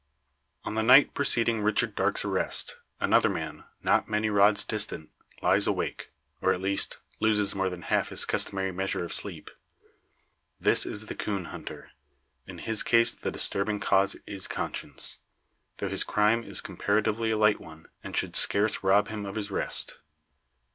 On 0.63 0.73
the 0.73 0.81
night 0.81 1.13
preceding 1.13 1.61
Richard 1.61 1.93
Darke's 1.93 2.25
arrest, 2.25 2.77
another 2.99 3.29
man, 3.29 3.65
not 3.83 4.09
many 4.09 4.31
rods 4.31 4.63
distant, 4.63 5.11
lies 5.43 5.67
awake, 5.67 6.09
or, 6.41 6.51
at 6.51 6.59
least, 6.59 6.97
loses 7.19 7.53
more 7.53 7.69
than 7.69 7.83
half 7.83 8.09
his 8.09 8.25
customary 8.25 8.71
measure 8.71 9.03
of 9.05 9.13
sleep. 9.13 9.51
This 10.59 10.87
is 10.87 11.05
the 11.05 11.13
coon 11.13 11.45
hunter. 11.53 11.91
In 12.47 12.57
his 12.57 12.81
case 12.81 13.13
the 13.13 13.29
disturbing 13.29 13.79
cause 13.79 14.15
is 14.25 14.47
conscience; 14.47 15.19
though 15.77 15.87
his 15.89 16.03
crime 16.03 16.43
is 16.43 16.61
comparatively 16.61 17.29
a 17.29 17.37
light 17.37 17.59
one, 17.59 17.87
and 18.03 18.17
should 18.17 18.35
scarce 18.35 18.81
rob 18.83 19.09
him 19.09 19.23
of 19.27 19.35
his 19.35 19.51
rest. 19.51 19.97